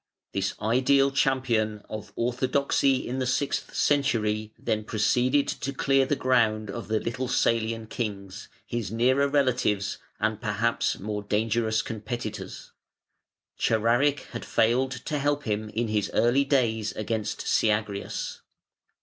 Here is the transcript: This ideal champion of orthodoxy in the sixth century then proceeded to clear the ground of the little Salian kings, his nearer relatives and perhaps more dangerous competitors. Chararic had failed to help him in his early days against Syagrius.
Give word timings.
This 0.33 0.55
ideal 0.59 1.11
champion 1.11 1.83
of 1.87 2.11
orthodoxy 2.15 3.07
in 3.07 3.19
the 3.19 3.27
sixth 3.27 3.75
century 3.75 4.51
then 4.57 4.83
proceeded 4.83 5.47
to 5.47 5.73
clear 5.73 6.07
the 6.07 6.15
ground 6.15 6.71
of 6.71 6.87
the 6.87 6.99
little 6.99 7.27
Salian 7.27 7.85
kings, 7.85 8.49
his 8.65 8.91
nearer 8.91 9.27
relatives 9.27 9.99
and 10.19 10.41
perhaps 10.41 10.97
more 10.97 11.21
dangerous 11.21 11.83
competitors. 11.83 12.71
Chararic 13.59 14.21
had 14.31 14.43
failed 14.43 14.89
to 14.89 15.19
help 15.19 15.43
him 15.43 15.69
in 15.69 15.87
his 15.89 16.09
early 16.15 16.45
days 16.45 16.93
against 16.93 17.45
Syagrius. 17.45 18.39